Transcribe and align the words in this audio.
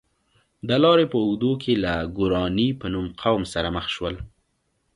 د 0.67 0.69
لارې 0.83 1.05
په 1.11 1.17
اوږدو 1.23 1.51
کې 1.61 1.73
له 1.83 1.93
ګوراني 2.17 2.67
په 2.79 2.85
نوم 2.93 3.07
قوم 3.21 3.41
سره 3.53 3.67
مخ 3.75 3.85
شول. 3.95 4.15